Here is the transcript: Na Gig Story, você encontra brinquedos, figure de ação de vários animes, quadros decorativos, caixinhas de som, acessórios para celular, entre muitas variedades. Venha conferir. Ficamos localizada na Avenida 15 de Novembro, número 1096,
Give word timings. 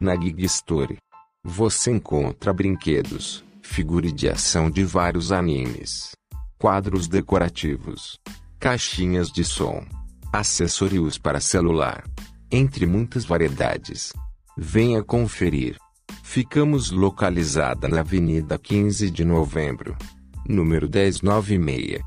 Na 0.00 0.14
Gig 0.14 0.44
Story, 0.44 0.96
você 1.42 1.90
encontra 1.90 2.52
brinquedos, 2.52 3.44
figure 3.60 4.12
de 4.12 4.28
ação 4.28 4.70
de 4.70 4.84
vários 4.84 5.32
animes, 5.32 6.12
quadros 6.56 7.08
decorativos, 7.08 8.16
caixinhas 8.60 9.28
de 9.28 9.42
som, 9.42 9.84
acessórios 10.32 11.18
para 11.18 11.40
celular, 11.40 12.04
entre 12.48 12.86
muitas 12.86 13.24
variedades. 13.24 14.12
Venha 14.56 15.02
conferir. 15.02 15.76
Ficamos 16.22 16.92
localizada 16.92 17.88
na 17.88 17.98
Avenida 17.98 18.56
15 18.56 19.10
de 19.10 19.24
Novembro, 19.24 19.96
número 20.48 20.88
1096, 20.88 22.00